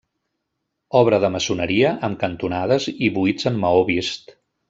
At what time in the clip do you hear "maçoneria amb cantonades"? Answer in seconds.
1.35-2.89